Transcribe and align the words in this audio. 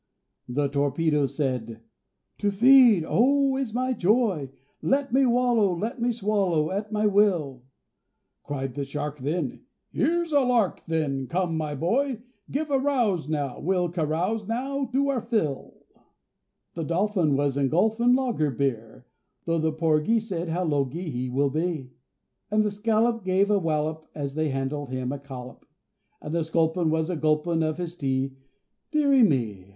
The 0.49 0.67
Torpedo 0.67 1.27
said, 1.27 1.83
"To 2.39 2.49
feed, 2.49 3.05
oh! 3.07 3.55
is 3.55 3.71
my 3.71 3.93
joy; 3.93 4.49
Let 4.81 5.13
me 5.13 5.27
wallow, 5.27 5.77
let 5.77 6.01
me 6.01 6.11
swallow 6.11 6.71
at 6.71 6.91
my 6.91 7.05
will!" 7.05 7.65
Cried 8.43 8.73
the 8.73 8.83
Shark, 8.83 9.19
then, 9.19 9.61
"Here's 9.91 10.31
a 10.31 10.39
lark, 10.39 10.81
then! 10.87 11.27
come, 11.27 11.55
my 11.55 11.75
boy, 11.75 12.23
Give 12.49 12.71
a 12.71 12.79
rouse, 12.79 13.29
now! 13.29 13.59
we'll 13.59 13.89
carouse 13.89 14.47
now 14.47 14.85
to 14.85 15.09
our 15.09 15.21
fill." 15.21 15.85
The 16.73 16.81
Dolphin 16.81 17.35
was 17.35 17.55
engulfin' 17.55 18.15
lager 18.15 18.49
beer, 18.49 19.05
Though 19.45 19.59
the 19.59 19.71
Porgy 19.71 20.19
said 20.19 20.49
"How 20.49 20.63
logy 20.63 21.11
he 21.11 21.29
will 21.29 21.51
be." 21.51 21.91
And 22.49 22.63
the 22.63 22.71
Scallop 22.71 23.23
gave 23.23 23.51
a 23.51 23.59
wallop 23.59 24.07
as 24.15 24.33
they 24.33 24.49
handed 24.49 24.87
him 24.89 25.11
a 25.11 25.19
collop 25.19 25.63
And 26.19 26.33
the 26.33 26.43
Sculpin 26.43 26.89
was 26.89 27.11
a 27.11 27.15
gulpin' 27.15 27.61
of 27.61 27.77
his 27.77 27.95
tea,—deary 27.95 29.21
me! 29.21 29.67